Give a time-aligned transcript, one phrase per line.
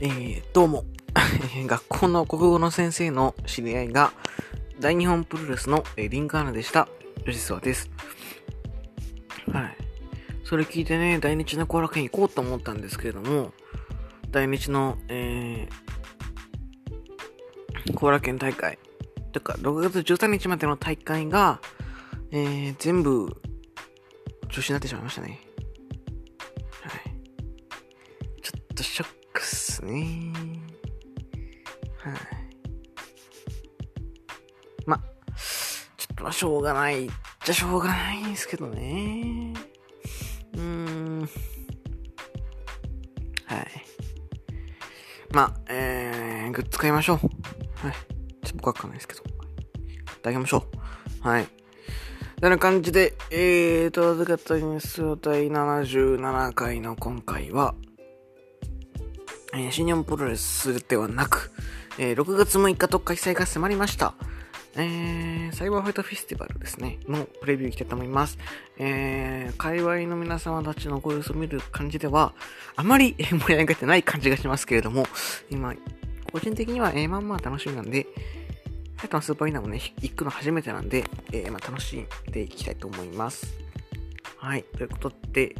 [0.00, 0.84] えー、どうも。
[1.66, 4.12] 学校の国語の先生の知り合いが、
[4.80, 6.88] 大日本プロレスのえリンクアナでした。
[7.24, 7.88] 吉沢です。
[9.52, 9.76] はい。
[10.42, 13.52] それ聞いてね、大日の後楽園行こうと思ったんですけれども、
[14.32, 18.78] 大日の、えー、後楽園大会、
[19.30, 21.60] とか、6月13日までの大会が、
[22.32, 23.28] えー、全部、
[24.50, 25.40] 中止になってしまいましたね。
[26.82, 28.42] はい。
[28.42, 30.32] ちょっとショックっすね。
[31.98, 32.14] はい。
[34.86, 37.10] ま、ちょっとしょうがないっ
[37.44, 39.52] ちゃしょうがないんですけどね。
[40.54, 41.20] うーん。
[41.20, 41.28] はい。
[45.32, 47.16] まあ、えー、グッズ買いましょう。
[47.16, 47.92] はい。
[48.42, 49.22] ちょっと僕は買わないですけど。
[50.06, 50.64] 買ってあげましょ
[51.22, 51.28] う。
[51.28, 51.46] はい。
[52.40, 57.74] てな感じで、えーと、預かったニュースを第77回の今回は、
[59.56, 61.52] えー、新日本プロレスではなく、
[61.96, 64.14] えー、6月6日と開催が迫りました。
[64.76, 68.36] えー、サイバーファイトフェスティバルですね、のプレビューいきたいと思います。
[68.78, 72.32] えー、界隈の皆様たちのご様子を見る感じでは、
[72.74, 75.06] あまり盛り上がってない感じがしますけれども、
[75.50, 75.72] 今、
[76.32, 78.08] 個人的には、えー、まあまあ楽しみなんで、
[78.96, 83.54] 埼玉スーパーイナーもね、行くの初めてなんで、えー、まあ、楽しんでいきたいと思います。
[84.36, 84.64] はい。
[84.76, 85.54] ということで、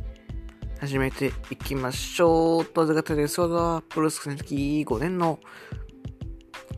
[0.80, 2.64] 始めていきましょう。
[2.64, 3.34] と、ずがたです。
[3.34, 5.39] それでは、プロレス戦績5年の、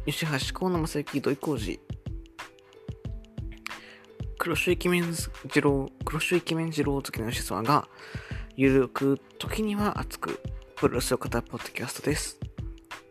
[0.04, 1.80] 吉橋河野正幸土井浩二。
[4.38, 7.88] 黒潮イケメン二郎、黒潮イケメン二郎好きの吉沢が、
[8.54, 10.40] ゆるく、時には熱く、
[10.76, 12.38] プロレスを語るポッドキャストです。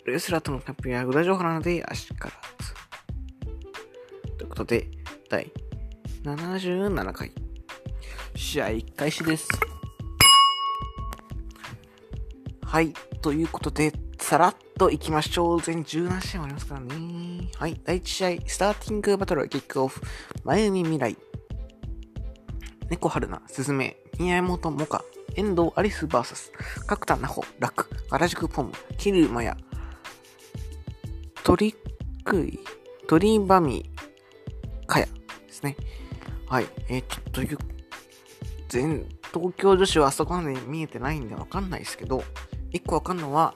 [0.05, 4.37] レスラーとのキャップやグラジオハラで足からず。
[4.37, 4.87] ということで、
[5.29, 5.51] 第
[6.23, 7.31] 77回、
[8.35, 9.49] 試合開始です。
[12.75, 15.61] はい、ということで、さらっと行きましょう。
[15.61, 17.49] 全17試合もありますからね。
[17.57, 20.01] はい、第1試合、スターティングバトルキックオフ、
[20.43, 21.15] 前海未来、
[22.89, 25.05] 猫春菜、すずめ、宮本萌歌、
[25.37, 26.51] 遠藤アリス VS、
[26.85, 29.57] 角田奈穂、楽、原宿ポム、桐生麻也、
[31.45, 31.73] 鳥
[32.27, 32.59] 食い、
[33.07, 33.89] 鳥バミ、
[34.85, 35.13] かやで
[35.47, 35.77] すね。
[36.49, 36.65] はい。
[36.89, 37.57] えー、ちょっという、
[38.67, 42.21] 全、東京女子はあそこまで見えてないんでわかんないですけど、
[42.75, 43.53] 一個わかんのは、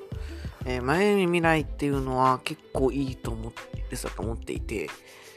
[0.66, 4.90] えー、前見未来っていうのは結構いいと思って、だと思っていて、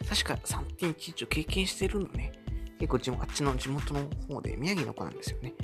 [0.09, 2.33] 確か3.11を経験してるのね。
[2.79, 5.55] 結構地あっちの地元の方で宮城の子なんですよね。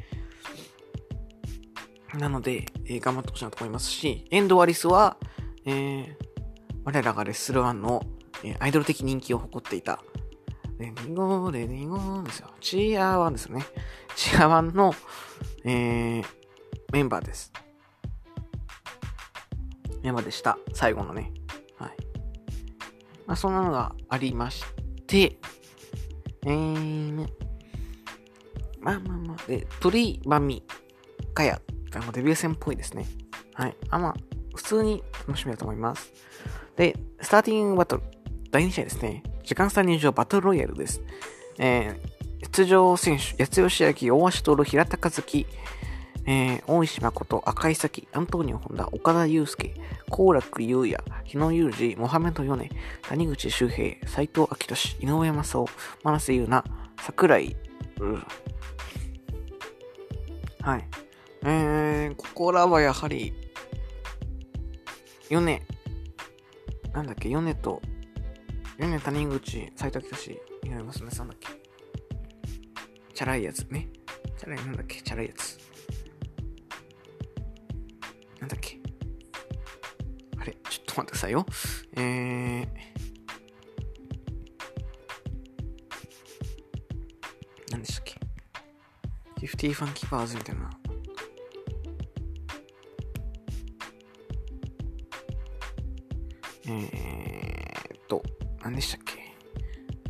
[2.14, 5.16] なので、えー、頑張ってほしいなと思いますし、エンドワリスは、
[5.64, 6.14] えー、
[6.84, 8.02] 我らがレッスル1の、
[8.42, 10.02] えー、アイドル的人気を誇っていた、
[10.78, 12.50] ready go、ready go ですよ。
[12.60, 13.66] チアワンですよね。
[14.16, 14.94] チアワンの、
[15.64, 16.24] えー、
[16.92, 17.52] メンバーです。
[20.02, 20.58] メンバーでした。
[20.72, 21.32] 最後のね。
[21.76, 21.90] はい。
[23.26, 24.64] まあ、そんなのがありまし
[25.06, 25.38] て、
[26.44, 27.28] えー、
[28.80, 30.62] まあまあまあ、で、プリバミ、
[31.34, 31.60] カヤ、
[32.12, 33.06] デビュー戦っぽいですね。
[33.54, 33.76] はい。
[33.90, 34.14] あ、まあ、
[34.54, 36.12] 普通に楽しめると思います。
[36.76, 38.02] で、スターティングバトル、
[38.50, 39.22] 第2試合ですね。
[39.44, 41.02] 時間差入場バトルロイヤルです。
[41.58, 45.46] えー、出場選手、八代志明、大橋徹、平田和樹、
[46.30, 49.72] えー、大石誠、赤井咲、アントニオ本田、岡田祐介、
[50.10, 55.64] 幸楽優也、日野裕二、モハメドヨネ、谷口周平、斎藤明俊、井上正雄、
[56.04, 57.56] 真瀬優奈、桜井、
[58.00, 58.22] うん、
[60.60, 60.86] はい。
[61.44, 63.32] えー、ここらはやはり、
[65.30, 65.62] 米、
[66.92, 67.80] なんだっけ、米と
[68.76, 71.48] 米谷口、斎藤清、井上娘さんだっけ
[73.14, 73.88] チャラいやつね。
[74.36, 75.67] チャラい、なんだっけチャラいやつ。
[80.98, 81.46] 待ってくださいよ。
[81.96, 82.66] えー、
[87.70, 88.20] 何でしたっけ
[89.36, 90.70] フィフティーファンキーバーズみたいな。
[96.66, 98.22] えーっと、
[98.62, 99.34] 何でしたっけ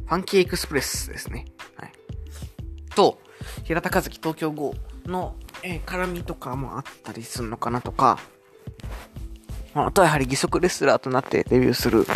[0.06, 1.44] ファンキーエクスプレスですね。
[1.76, 1.92] はい。
[2.94, 3.20] と、
[3.64, 4.74] 平田和樹東京 GO
[5.04, 8.18] の、えー、絡みとかもあったりするのかなとか、
[9.86, 12.06] あとはやはり義足レスラーとなってデビューする、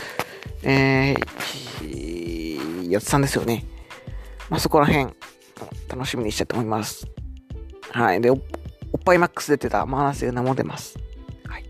[0.62, 3.64] えー、やつさんですよね。
[4.50, 5.06] まあ、そこら辺、
[5.88, 7.06] 楽しみにしたいと思います。
[7.90, 8.20] はい。
[8.20, 8.38] で、おっ
[9.04, 10.98] ぱいマックス出てたマーナセナも出ます。
[11.46, 11.64] はい。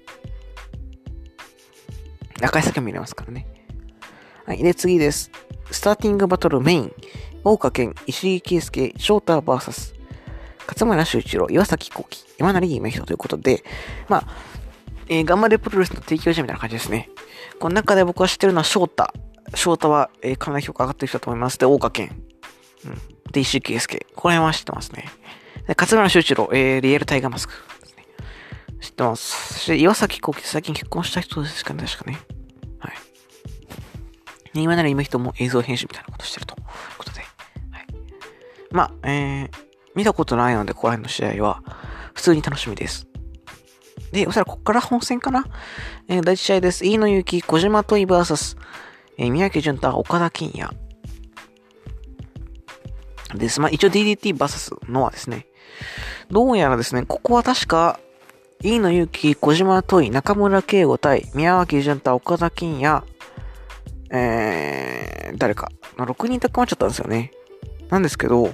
[2.43, 3.47] 赤い先も見れますからね。
[4.47, 4.63] はい。
[4.63, 5.31] で、次です。
[5.71, 6.93] スターティングバトルメイン。
[7.45, 9.95] 大岡健、石井圭介、翔太 VS、
[10.69, 13.65] 勝村修一郎、岩崎幸喜、山成夢人ということで、
[14.09, 14.27] まあ、
[15.09, 17.11] えー、頑張れプロレスの提供者みたいな感じですね。
[17.59, 19.13] この中で僕は知ってるのは翔太。
[19.55, 21.59] 翔太は、えー、かなり評価上がってる人だと思います。
[21.59, 22.11] で、大岡健。
[22.85, 23.33] うん。
[23.33, 24.07] で、石井圭介。
[24.15, 25.05] この辺は知ってますね。
[25.67, 27.55] で、勝村修一郎、えー、リアルタイガーマスク。
[28.81, 29.55] 知ってます。
[29.55, 32.19] そして、岩崎幸喜最近結婚した人ですかね、確かね。
[32.81, 32.93] はい。
[34.55, 36.65] 今なら今人も映像編集みたいなことしてるという
[36.99, 37.21] ことで。
[37.21, 37.29] はい。
[38.73, 39.49] まあ、えー、
[39.95, 41.63] 見たことないので、ここら辺の試合は、
[42.15, 43.07] 普通に楽しみです。
[44.13, 45.47] で、おそらくここから本戦かな？
[46.07, 46.85] えー、第一試合です。
[46.85, 48.57] 飯野ゆき、小島トイバーサス、
[49.17, 50.71] えー、宮城潤太、岡田金也。
[53.35, 53.61] です。
[53.61, 55.47] まあ、一応 DDT バーサスノアですね。
[56.31, 57.99] どうやらですね、ここは確か、
[58.63, 63.03] 飯野ゆき、小島トイ、中村慶吾対、宮脇潤太、岡田金也、
[64.11, 67.33] えー、誰か、ま、6人たまっちゃったんですよね。
[67.89, 68.53] なんですけど、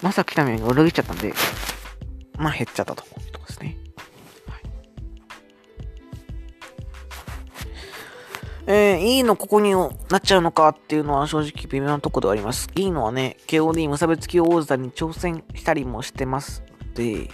[0.00, 1.34] まさきためが裏切っちゃったんで、
[2.38, 3.76] まあ減っちゃったというとこですね。
[8.66, 12.68] えー、いいのここになっちゃうのかっていうのは正直微妙なとこではあります。
[12.74, 16.62] いいのはね、KOD 無差別級王座に挑戦したりもしてます
[16.94, 17.28] で、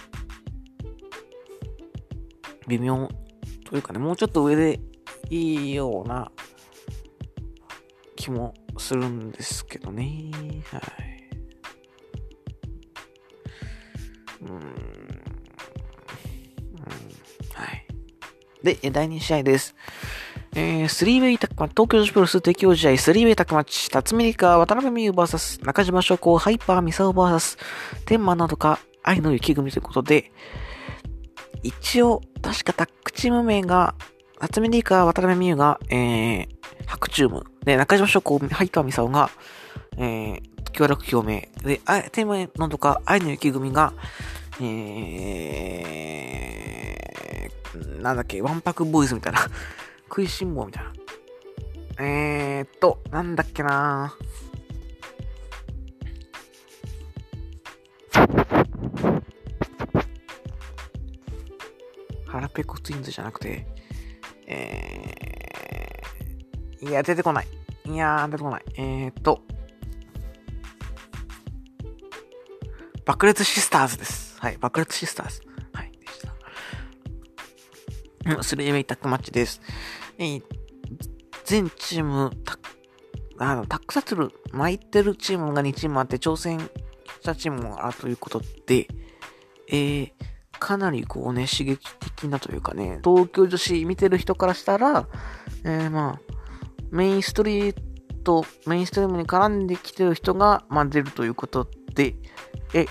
[2.67, 3.09] 微妙
[3.65, 4.79] というかね、もうちょっと上で
[5.29, 6.31] いいような
[8.15, 10.31] 気もするんですけどね。
[10.71, 10.81] はい。
[14.41, 14.49] うん。
[14.49, 14.61] うん、
[17.53, 17.85] はい。
[18.63, 19.75] で、第2試合です。
[20.59, 27.59] えー、スリーウェイタックマッチ、東京女子プロス提供試合、スリーウェイタックマッチ、辰巳リカ、渡辺美優 VS、中島翔子、ハイパーミサオ VS、
[28.07, 30.31] 天満などか、愛の雪組ということで、
[31.61, 33.93] 一応、確かタックチーム名が、
[34.39, 36.47] 辰巳リカ、渡辺美優が、えー、
[36.87, 37.43] 白チューム。
[37.63, 39.29] で、中島翔子、ハイパーミサオが、
[39.97, 41.41] えー、協力表明。
[41.63, 43.93] で、あ、天満などか、愛の雪組が、
[44.59, 49.41] えー、なんだっけ、ワンパクボーイズみたいな
[50.09, 50.93] 食いしん坊みたいな。
[51.99, 54.15] えーっと、なんだっけな
[62.25, 63.65] 腹ペコツインズじゃなくて、
[64.45, 67.47] えー、いや、出てこない。
[67.85, 68.63] いや出てこない。
[68.75, 69.41] えーっと、
[73.05, 74.37] 爆裂シスターズです。
[74.39, 75.46] はい、爆裂シスターズ。
[78.27, 78.43] はい、でした。
[78.43, 79.61] スリーウェイタックマッチです。
[80.17, 80.43] えー、
[81.45, 82.31] 全チーム、
[83.39, 86.69] あの、タックサツル巻いてるチームが2チームあって挑戦し
[87.23, 88.87] たチームもあるということで、
[89.69, 90.11] えー、
[90.59, 95.07] かなりこうね、刺激的なというかね、東京女子見てる人からしたら、
[95.63, 96.21] えー、まあ、
[96.91, 97.75] メインストリー
[98.23, 102.15] ト、メインストリームに絡んできてる人が、まあ、出るということで、
[102.73, 102.85] え、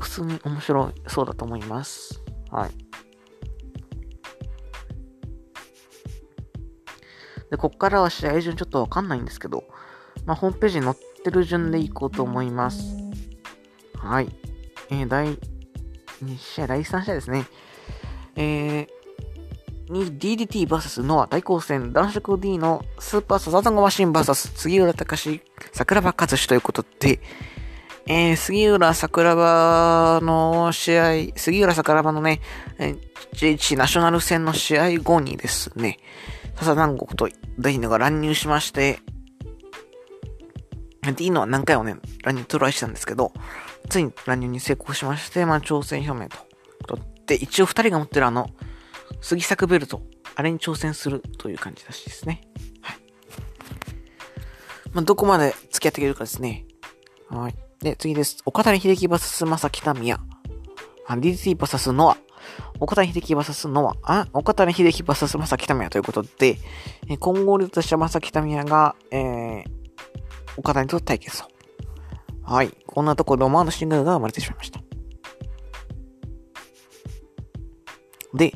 [0.00, 2.22] 普通に面白そうだと思います。
[2.50, 2.87] はい。
[7.50, 9.64] で、こっからは試合順ちょっとわかんないんですけど、
[10.26, 12.96] まあ、ホームページに載ってる順でいこうと思います。
[13.94, 14.28] はい。
[14.90, 15.38] えー、第
[16.24, 17.46] 2試合、第3試合ですね。
[18.36, 25.40] えー、DDT vs ノア大光戦男色 D のスーパーサザンゴマシン VS 杉浦隆
[25.72, 27.20] 桜庭和志ということで、
[28.06, 32.40] えー、杉浦桜庭の試合、杉浦桜庭のね、
[32.78, 32.98] えー、
[33.32, 35.98] JH ナショナル戦の試合後にですね、
[36.58, 37.28] 笹南国と
[37.60, 38.98] ダイノが乱入しまして、
[41.02, 43.32] で、いいのは何回もね、乱入トライしたんですけど、
[43.88, 46.96] ついに乱入に成功しまして、まあ、挑戦表明と。
[46.96, 48.50] とで、一応二人が持ってるあの、
[49.20, 50.02] 杉作ベルト、
[50.34, 52.40] あれに挑戦するという感じらしいですね。
[52.82, 52.98] はい。
[54.92, 56.66] まあ、どこまで付き合っていけるかですね。
[57.30, 57.54] はい。
[57.78, 58.38] で、次です。
[58.44, 60.20] 岡谷秀樹 VS 正木民也。
[61.08, 62.16] DDT VS ノア。
[62.80, 66.58] 岡谷秀樹 VS ノア、あ、岡谷秀樹 VS 正木民也ということで、
[67.08, 69.64] えー、混合とした正木民也が、えー、
[70.56, 71.48] 岡谷と対決と。
[72.42, 72.70] はい。
[72.86, 74.80] こんなところで思わぬシングルが生まれてしまいました。
[78.34, 78.52] で、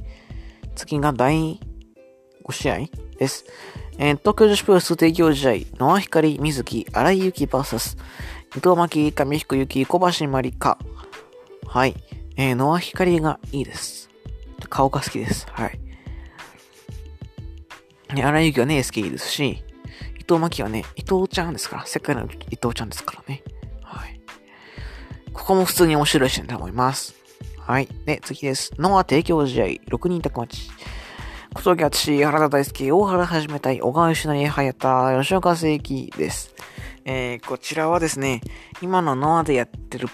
[0.75, 1.61] 次が第
[2.45, 2.79] 5試合
[3.19, 3.45] です。
[3.99, 7.99] えー、東京女子プロレス提供試合、野ア光、水木、荒井由紀 VS、
[8.57, 10.79] 伊藤巻、上彦由紀、小橋まりか。
[11.67, 11.95] はい。
[12.37, 14.11] えー、ノア光がいいです。
[14.69, 15.47] 顔が好きです。
[15.51, 15.79] はい。
[18.15, 19.65] ね、荒井由紀はね、SK いいですし、
[20.19, 23.43] 伊藤真希はね、伊藤ちゃんですから、世界の伊藤ちゃんですからね。
[23.83, 24.21] はい。
[25.33, 27.15] ここも普通に面白い視点だと思います。
[27.59, 27.89] はい。
[28.07, 28.73] で、次です。
[28.79, 30.71] ノア提供試合、6人宅待ち。
[31.55, 36.55] 小峠敦、原田大輔、大原はじめたい、小川義成、早田、吉岡聖輝です。
[37.05, 38.41] えー、こちらはですね、
[38.81, 40.09] 今のノアでやってる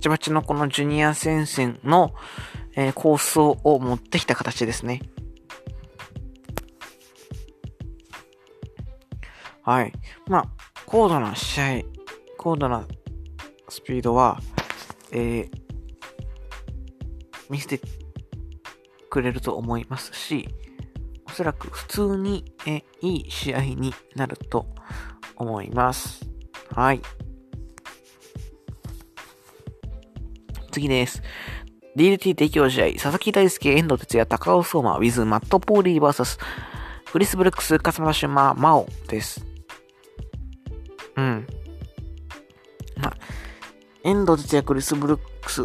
[0.00, 2.14] チバチのこのジュニア戦線の、
[2.76, 5.02] えー、構想を持ってきた形ですね。
[9.62, 9.92] はい。
[10.28, 10.48] まあ、
[10.86, 11.82] 高度な試合、
[12.38, 12.86] 高度な
[13.68, 14.40] スピードは、
[15.12, 15.50] えー、
[17.50, 17.80] 見せて
[19.10, 20.48] くれると思いますし、
[21.26, 24.66] おそらく普通に、えいい試合になると
[25.36, 26.24] 思います。
[26.70, 27.02] はい。
[30.70, 31.22] 次です。
[31.96, 36.38] DDT 提供試合、佐々木大輔、遠藤哲也、高尾相馬、ウィズ、マット・ポーリー VS、
[37.10, 39.44] クリス・ブルックス、勝間俊馬、マオです。
[41.16, 41.46] うん。
[42.96, 43.12] まあ、
[44.04, 45.62] 遠藤哲也、クリス・ブルックス、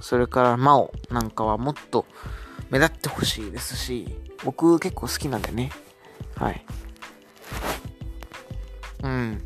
[0.00, 2.06] それからマオなんかはもっと
[2.70, 4.06] 目立ってほしいですし、
[4.44, 5.70] 僕結構好きなんでね。
[6.36, 6.64] はい。
[9.02, 9.42] うん。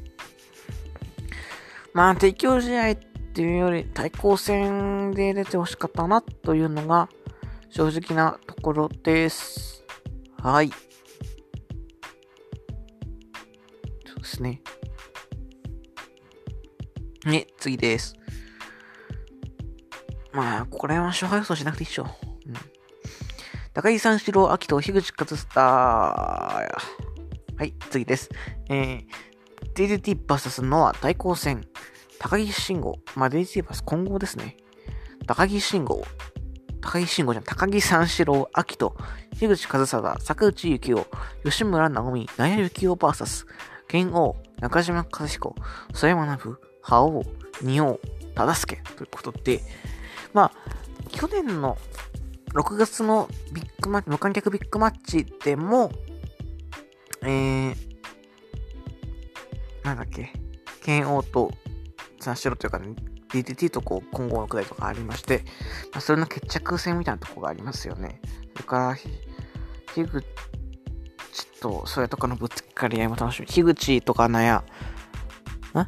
[1.94, 7.08] まあ、提供試合ってっていうより対抗戦で出てほしかったなというのが
[7.68, 9.84] 正直なところです。
[10.42, 10.70] はい。
[10.70, 10.76] そ
[14.16, 14.60] うですね。
[17.24, 18.16] ね、次です。
[20.32, 22.08] まあ、これは勝敗予想しなくていいっしょ。
[22.46, 22.54] うん。
[23.72, 25.60] 高木三四郎、秋と樋口勝太。
[25.60, 26.66] は
[27.62, 28.28] い、次です。
[28.68, 29.06] えー、
[29.74, 31.64] DDT vs ノア対抗戦。
[32.20, 32.98] 高木慎吾。
[33.16, 34.58] まあ、DDT vs 混合ですね。
[35.26, 36.04] 高木慎吾。
[36.82, 37.44] 高木慎吾じゃん。
[37.44, 38.94] 高木三四郎、秋と、
[39.38, 41.06] 樋口和貞、坂内幸雄、
[41.44, 43.46] 吉村直美、納谷幸雄 VS、
[43.88, 45.54] 剣王、中島和彦、
[45.94, 47.22] 曽山学、覇王、
[47.62, 47.98] 仁王、
[48.34, 49.62] 忠助ということで、
[50.34, 50.52] まあ、
[51.08, 51.78] 去年の
[52.52, 55.90] 6月のビッグマッチ、無観客ビッグマッチでも、
[57.22, 57.74] えー、
[59.84, 60.34] なんだっけ、
[60.82, 61.50] 剣王と
[62.20, 62.94] 三四郎というか、ね、
[63.32, 65.44] DDT とこう混合のくらいとかありまして、
[65.92, 68.20] まあ、それの決着戦みたいなとこがありますよね。
[68.54, 68.96] それから、
[69.94, 70.24] 樋口
[71.60, 73.46] とそやとかのぶつかり合いも楽しみ。
[73.46, 74.64] 樋口とか納屋、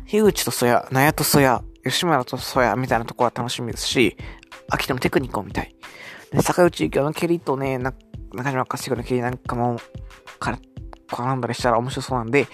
[0.07, 4.17] 樋口とそや、納屋とそや、吉村とソヤみたいなところは楽しみですし、
[4.69, 5.75] 秋田のテクニックを見たい。
[6.31, 7.93] で、坂内幸雄の蹴りとね、な
[8.33, 9.79] 中島かしこの蹴りなんかも、
[10.39, 10.59] から、
[11.09, 12.47] 絡んだりしたら面白そうなんで、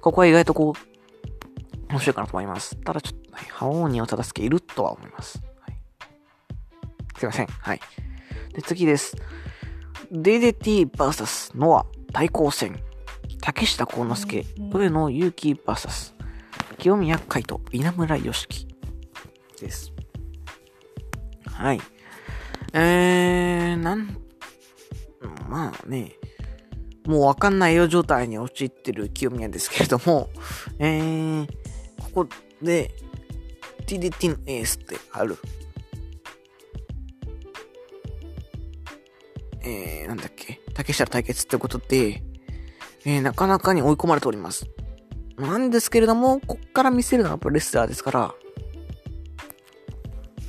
[0.00, 0.93] ここは意外とこう、
[1.94, 2.76] 面白いかなと思います。
[2.78, 5.40] ただちょっと、ね、覇王にを正すけいるとは思います。
[5.60, 5.78] はい、
[7.16, 7.46] すいません。
[7.46, 7.80] はい。
[8.52, 9.16] で、次です。
[10.10, 12.82] DDT vs ノア対抗戦。
[13.40, 16.14] 竹下幸之助、上野勇気 VS
[16.78, 18.66] 清宮海斗、稲村良樹。
[19.60, 19.92] です。
[21.46, 21.80] はい。
[22.72, 24.18] えー、なん、
[25.48, 26.16] まあね、
[27.06, 30.30] もうわかんないよ状態に陥ってる清宮ですけれども、
[30.80, 31.63] えー、
[32.14, 32.28] ここ
[32.62, 32.94] で
[33.86, 35.36] TDT のエースってある。
[39.62, 42.22] えー、なんだっけ、竹下対決ってことで、
[43.04, 44.66] えー、なかなかに追い込まれております。
[45.38, 48.34] なんですけれども、こっから見せるのはプレスラーですから、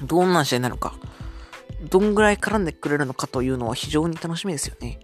[0.04, 0.96] どんな試合になるのか、
[1.90, 5.00] どんぐらい絡んでくれるのかというのは非常に楽しみですよね。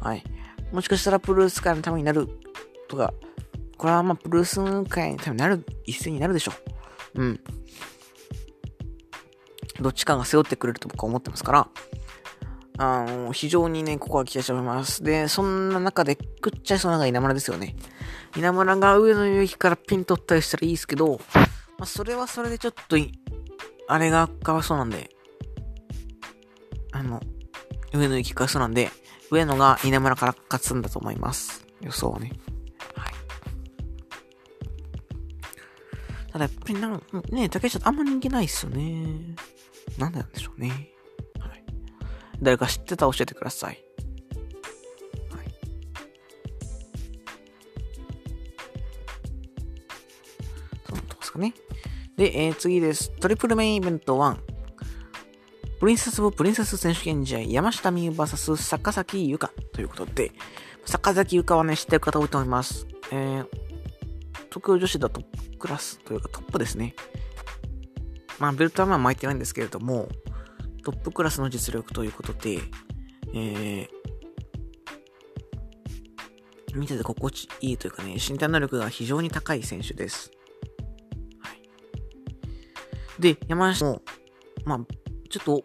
[0.00, 0.24] はい。
[0.72, 2.28] もしかしたらプルース界のためになる
[2.88, 3.12] とか、
[3.80, 4.60] これはまあプルース
[4.90, 6.52] 界のためになる一戦になるでしょ
[7.14, 7.22] う。
[7.22, 7.40] うん。
[9.80, 11.68] どっちかが背負ってくれると僕は思ってますから、
[12.76, 15.02] あの、非常にね、ここは期待しております。
[15.02, 17.74] で、そんな中で食っちゃいそうなのが稲村ですよね。
[18.36, 21.18] 稲村が上野由岐からピン取ったりしたらいいですけど、
[21.78, 22.98] まあ、それはそれでちょっと
[23.88, 25.08] あれがかわいそうなんで、
[26.92, 27.22] あの、
[27.94, 28.90] 上野行きかわいそうなんで、
[29.30, 31.66] 上野が稲村から勝つんだと思います。
[31.80, 32.32] 予想はね。
[36.40, 39.36] だやっぱりなんね、竹下あんま人気ないっすよね。
[39.98, 40.90] なんでなんでしょうね。
[41.38, 41.64] はい。
[42.42, 43.90] 誰か知ってたら教えてください。
[52.20, 53.10] で、えー、次です。
[53.12, 54.36] トリプルメインイベント1。
[55.80, 60.32] プリンセス・オブ・プリンセス選手権試合、山下美優 VS 坂崎優香ということで、
[60.84, 62.86] 坂崎優香はね、知ってる方多いと思います。
[63.10, 63.46] えー、
[64.50, 66.94] 東京女子だトップクラスというかトップですね。
[68.38, 70.08] まあ、ベルトはまあ巻いてないんですけれども、
[70.82, 72.58] トップクラスの実力ということで、
[73.34, 73.88] えー、
[76.74, 80.30] 見てて心地いいというかね、身体能力が非常に高い選手です。
[81.40, 81.62] はい
[83.20, 84.02] で、山梨も、
[84.64, 84.78] まあ、
[85.28, 85.62] ちょっと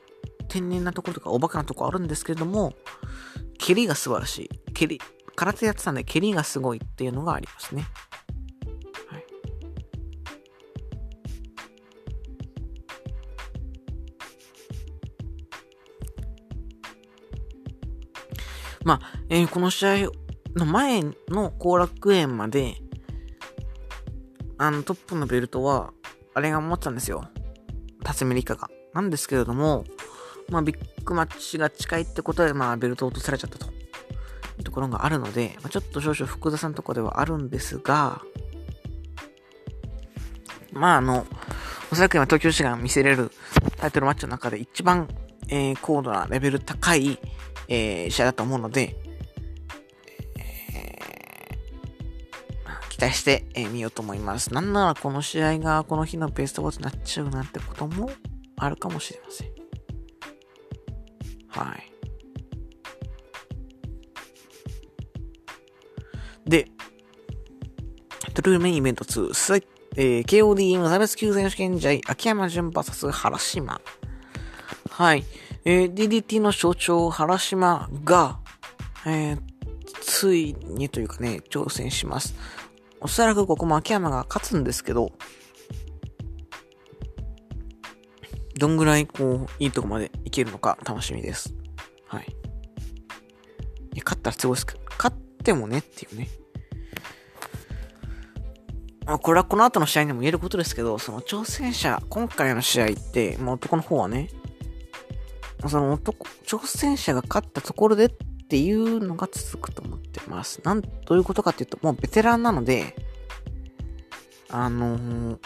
[0.49, 2.73] 天然なところとかおバカなところあるんですけれども、
[3.57, 4.49] 蹴りが素晴らしい。
[4.73, 4.99] 蹴り、
[5.35, 7.85] 空手やってたんで蹴りがすごいっていうのがありますね。
[18.85, 20.11] まあ、えー、この試合
[20.55, 22.75] の前の後楽園まで、
[24.57, 25.91] あの、トップのベルトは、
[26.33, 27.27] あれが持ってたんですよ。
[28.03, 28.69] 辰巳リカが。
[28.93, 29.83] なんですけれども、
[30.49, 33.75] まあ、ビッグマッチが近いってことで、まあ、ベルト落とされちゃったと。
[34.57, 38.21] いうところがあるので、まあ、ちょっと少々複雑なところではあるんですが、
[40.71, 41.25] まあ、あの、
[41.91, 43.31] おそらく今東京市が見せれる
[43.77, 45.07] タイトルマッチの中で一番、
[45.49, 47.19] えー、高度なレベル高い、
[47.67, 48.95] えー、試合だと思うので、
[50.37, 54.53] えー、期待して、えー、見ようと思います。
[54.53, 58.09] なんならこの試合がこの日のベストボートになっちゃうなんてことも
[58.57, 59.47] あるかもしれません。
[61.47, 61.91] はい。
[66.45, 66.69] で、
[68.33, 69.63] トゥルーメインイベント2、
[69.97, 73.81] えー、KOD 無差別級選手権試合、秋山純 VS 原島。
[74.89, 75.23] はい。
[75.67, 78.39] えー、DDT の象徴、原島が、
[79.07, 79.39] えー、
[80.01, 82.35] ついにというかね、挑戦します。
[83.01, 85.11] おそらくここも秋山が勝つんですけど、
[88.57, 91.55] どんぐらいこう、いいとこまでいけるのか楽しみです。
[92.07, 92.27] はい。
[94.03, 96.29] 勝ったらすごいですけど、勝ってもねっていうね。
[99.07, 104.29] まあ、これはこの後の試合にも言えることですけど、その挑戦者、今回の試合って、まあ、男の方はね、
[105.69, 108.09] その男、挑戦者が勝ったところでっ
[108.47, 110.61] ていうのが続くと思ってます。
[110.63, 112.95] なん、どういうことかっていうと、もうベテランなので、
[114.49, 115.37] あのー、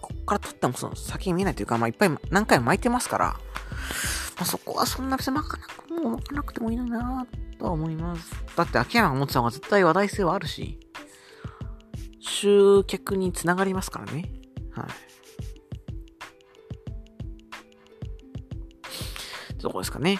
[0.00, 7.26] こっから取ってもその先に見えないというか、まあ、いっぱい何回も巻いてますから、まあ、そこはそんな別に巻かなくも巻かなくてもいいのな
[7.58, 8.32] とは思います。
[8.56, 10.78] だって秋山が持ってた方が絶対話題性はあるし、
[12.20, 14.30] 集客につながりますからね。
[14.72, 15.07] はい。
[19.68, 20.18] どこですかね。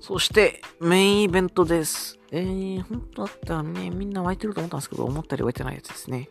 [0.00, 2.18] そして、メインイベントです。
[2.30, 6.28] えー、本当だったらね、みんな湧いてると思ったんですけど、思ったより湧いてないやつですね。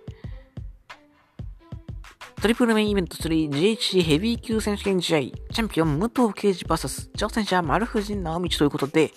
[2.41, 5.19] トリプルメインイベント 3GHC ヘビー級選手権試合、
[5.53, 9.11] チャンピオン武藤敬司 VS 挑戦者丸藤直道ということで、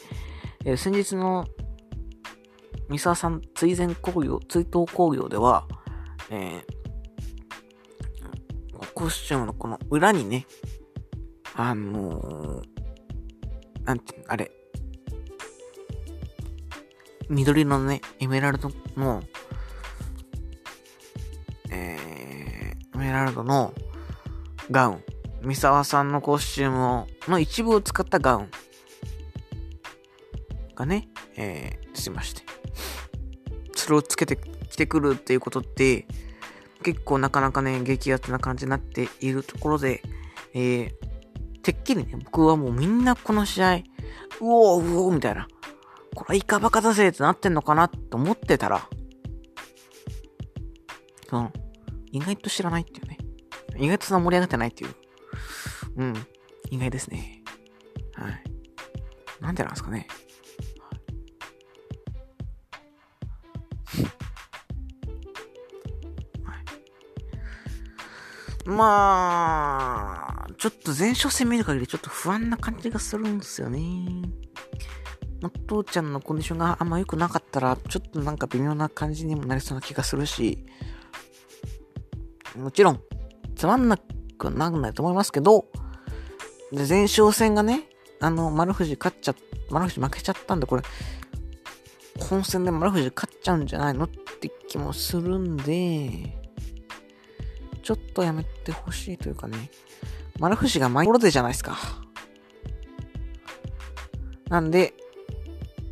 [0.64, 1.46] えー、先日の
[2.88, 5.66] 三沢さん追善工業、追悼工業では、
[6.30, 10.46] えー、コスチュームのこの裏にね、
[11.56, 12.75] あのー、
[13.86, 14.50] なんて、あれ、
[17.28, 19.22] 緑のね、エメラルドの、
[21.70, 23.72] えー、エメラルドの
[24.70, 25.04] ガウン。
[25.42, 28.50] 三沢さんのコスチュームを、の一部を使ったガウン
[30.74, 32.42] がね、えー、しまして。
[33.76, 36.08] それをつけてきてくるっていうことって、
[36.82, 40.02] 結構なかなかね、激アツな感じになっているところで、
[40.54, 41.05] えー、
[41.66, 43.82] てっきりね、僕はもうみんなこの試合、う
[44.40, 45.48] おーうおーみたいな、
[46.14, 48.88] これイカバカだぜってなってんのかなと思ってたら、
[51.28, 51.52] その、
[52.12, 53.18] 意外と知らないっていうね。
[53.78, 54.94] 意外とそんな盛り上がってないっていう。
[55.96, 56.14] うん。
[56.70, 57.42] 意外ですね。
[58.14, 58.44] はい。
[59.40, 60.06] なんでなんですかね。
[68.66, 70.25] まあ、
[70.66, 73.78] ちょっと前哨戦見る限りちょっと不安な感じがするんですよね。
[75.44, 80.66] お父ちゃんのコンディションがあんま良くなかったら、ちょっとなんか微妙な感じにもなりそうな気がするし、
[82.56, 83.00] もちろん、
[83.54, 85.66] つまんなくなくないと思いますけど、
[86.72, 87.84] で、前哨戦がね、
[88.18, 89.36] あの、丸藤勝っちゃ、
[89.70, 90.82] 丸藤負けちゃったんで、これ、
[92.18, 96.36] 本戦で丸藤勝っちゃうんじゃないのって気もするんで、
[97.84, 99.70] ちょっとやめてほしいというかね、
[100.38, 101.76] 丸藤がマイコロでじゃないですか。
[104.48, 104.94] なんで、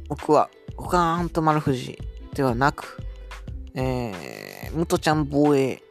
[0.08, 1.98] 僕は、ガーンと丸藤
[2.34, 3.02] ではなく、
[3.74, 5.82] えー、ムトちゃん防衛、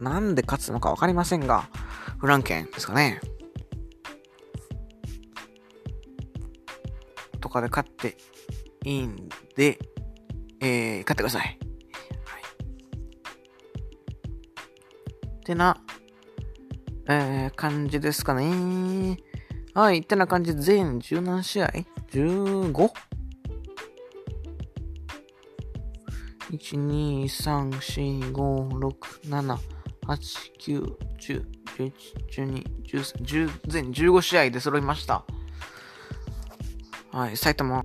[0.00, 1.68] なんで勝つのかわかりませんが、
[2.18, 3.20] フランケンですかね。
[7.40, 8.16] とかで勝って
[8.84, 9.78] いいんで、
[10.60, 11.58] えー、勝ってください。
[15.36, 15.80] ってな、
[17.08, 19.18] えー、感じですかね。
[19.74, 21.72] はい、ってな感じで全1何試合
[22.10, 22.72] ?15?
[26.50, 28.94] 1、2、3、4、5、6、
[29.28, 29.56] 7、
[30.06, 30.18] 8、
[30.58, 31.44] 9、10、
[31.78, 31.92] 11、
[32.30, 35.24] 12、13、全15試合で揃いました。
[37.12, 37.84] はい、埼玉。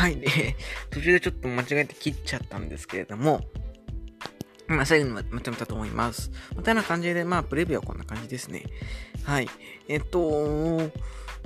[0.00, 0.16] はい。
[0.16, 0.56] で、
[0.88, 3.46] 途中でちょっと間違えて切っちゃったんですけれども、
[4.66, 6.30] まあ、最後にまとめたと思います。
[6.56, 8.64] またような感じで、まあ、プレビューはこんな感じですね。
[9.24, 9.48] はい。
[9.88, 10.90] えっと、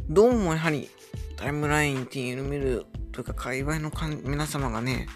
[0.09, 0.89] どうもやはり、
[1.37, 5.09] タイムラインっていうの見るというか、界隈のかん皆様がね、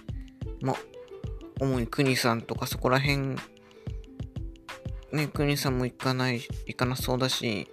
[0.61, 0.77] まあ、
[1.61, 3.37] 主に国さんとかそこら辺、
[5.13, 7.69] ね、国さんも行かない、行かなそうだし、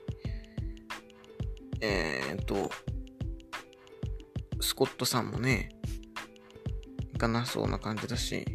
[1.81, 2.69] えー、っと、
[4.61, 5.69] スコットさんもね、
[7.13, 8.45] 行かなそうな感じだし、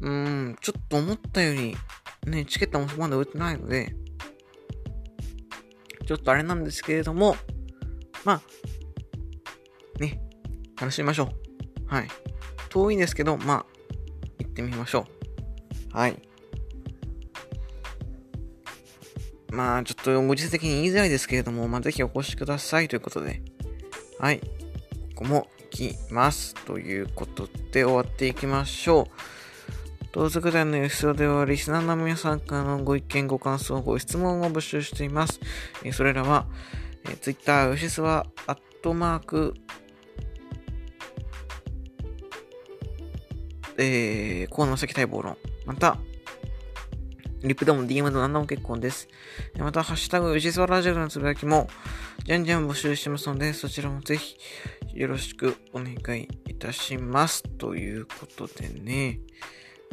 [0.00, 1.76] うーん、ちょっと思ったより、
[2.26, 3.94] ね、チケットもそこまだ売ってないので、
[6.06, 7.36] ちょっとあれなんですけれども、
[8.24, 10.20] まあ、ね、
[10.80, 11.94] 楽しみましょう。
[11.94, 12.08] はい。
[12.68, 13.66] 遠いんですけど、まあ、
[14.38, 15.06] 行ってみましょ
[15.92, 15.96] う。
[15.96, 16.22] はい。
[19.50, 23.40] まあ、ちょっとご時世的に言いづらいですけれども、まあ、ぜひお越しくださいということで、
[24.18, 24.40] はい。
[25.14, 26.54] ここも行きます。
[26.66, 30.08] ということで終わっていきましょう。
[30.12, 35.40] 同族団の吉尾では、リスナーの皆さんからのご意見、ご感想、ご質問を募集しています。
[35.84, 36.46] えそれらは、
[37.04, 39.54] えー、Twitter、吉スは、アットマーク、
[43.78, 45.36] えー、河野関待望論。
[45.64, 45.98] また、
[47.42, 49.08] リプでも DM でも何でも結構です。
[49.58, 51.68] また、ハッシュタグ、吉スワラジオのつぶやきも、
[52.24, 54.36] じゃんじゃん募集してますので、そちらもぜひ、
[54.92, 57.44] よろしくお願いいたします。
[57.44, 59.20] ということでね。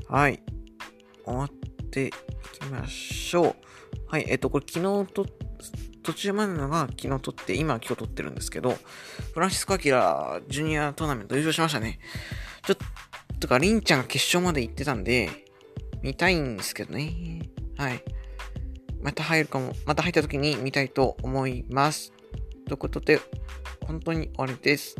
[0.08, 0.41] はい。
[1.23, 1.49] 終わっ
[1.91, 2.12] てい
[2.60, 3.55] きましょう。
[4.08, 4.25] はい。
[4.27, 5.25] えっと、これ昨日と、
[6.01, 8.75] 途中までのが昨日撮って、今今日撮ってるんですけど、
[9.34, 11.99] フランシスコ・アキラジュニアトーナメント優勝しましたね。
[12.65, 15.44] ちょっとか、リンちゃんが決勝まで行ってたんで、
[16.05, 17.41] 見たいんですけどね。
[17.77, 18.03] はい。
[19.01, 22.13] また入るかも、また入った時に見たいと思います。
[22.67, 23.19] ということで、
[23.87, 24.95] 本当に終わりです。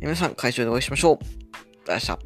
[0.00, 1.18] 皆さん、会場でお会いしましょう。
[1.18, 2.18] ありがとうございました？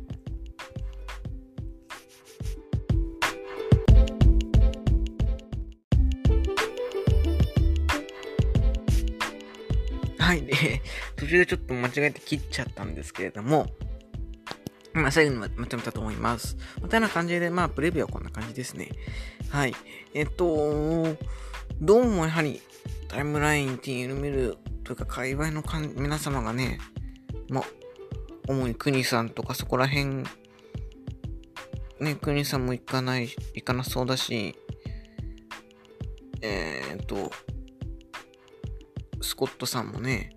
[10.25, 10.43] はい。
[10.47, 10.81] で、
[11.17, 13.67] 途中でちょっと間違えて切っちゃったんですけれども、
[14.95, 16.57] まあ、最後にまとめたと思います。
[16.81, 18.91] またような感じで、まあ、プレビューはこんな感じですね。
[19.49, 19.75] はい。
[20.15, 21.17] えっと、
[21.81, 22.61] どうもやはり、
[23.09, 26.79] タイムラインっていうのを見るというか、界隈のかん皆様がね、
[27.49, 27.65] まあ、
[28.49, 30.25] 主に国さんとかそこら辺、
[32.01, 34.57] ね、国さんも行かない、行かなそうだし、
[36.43, 37.31] えー、っと、
[39.21, 40.37] スコットさんもね、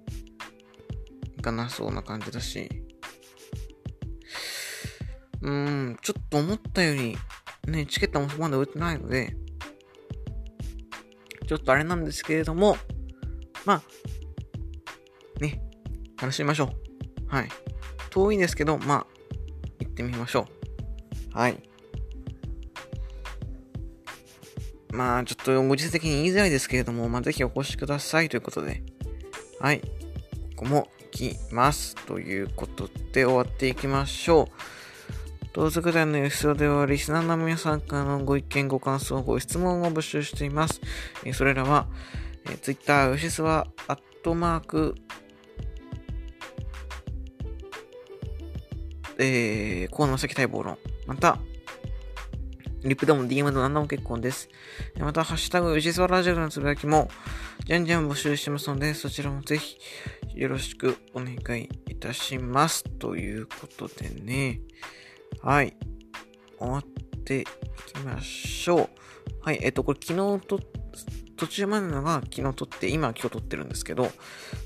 [1.37, 2.69] 行かなそうな感じだし、
[5.41, 7.17] うん、ちょっと思ったより、
[7.67, 9.35] ね、チケットもそこまだ売ってないので、
[11.47, 12.77] ちょっとあれなんですけれども、
[13.65, 15.61] まあ、ね、
[16.19, 17.35] 楽しみましょう。
[17.35, 17.49] はい。
[18.09, 19.07] 遠いんですけど、まあ、
[19.79, 20.47] 行ってみましょ
[21.33, 21.37] う。
[21.37, 21.61] はい。
[24.91, 28.81] まあ、ちょっとご時世的に言いづらいですけれども、まあ、ぜひお越しくださいということで、
[29.59, 29.81] はい。
[29.81, 31.95] ここも行きます。
[32.05, 34.84] ということで終わっていきましょう。
[35.55, 40.81] 同族団の吉尾では、リスナーの皆さんからのご意見、ご感想、ご質問を募集しています。
[41.23, 41.87] えそれらは、
[42.43, 44.95] えー、Twitter、吉スは、アットマーク、
[49.17, 50.77] えー、河野関待望論。
[51.07, 51.39] また、
[52.83, 54.49] リプでも DM でも何でも結構です。
[54.99, 57.09] また、ハッシュタグ、吉スワラジオのつぶやきも、
[57.63, 59.77] じゃんじゃん募集してますので、そちらもぜひ、
[60.33, 62.83] よろしくお願いいたします。
[62.83, 64.59] ということでね。
[65.41, 65.75] はい。
[66.57, 66.83] 終わっ
[67.23, 67.45] てい
[67.93, 68.89] きましょう。
[69.41, 69.59] はい。
[69.61, 70.59] えっと、これ昨日と、
[71.37, 74.11] 途中までのが昨日撮って、今今日撮ってるんですけど、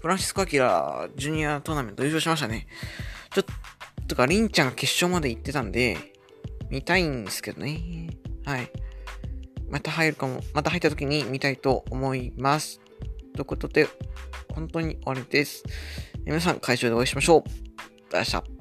[0.02, 2.68] フランシスコ・アキラジュニアトーナメント優勝しましたね。
[3.34, 5.98] ちょっとか、リンちゃんが決勝まで行ってたんで、
[6.70, 8.10] 見たいんですけどね。
[8.46, 8.72] はい。
[9.70, 12.80] また入るかも、また入った時に見たいと思います。
[13.34, 13.88] ということで、
[14.54, 15.64] 本当に終わりです。
[16.26, 17.40] 皆さん、会場でお会いしましょう。
[17.40, 18.59] ありがとうございました。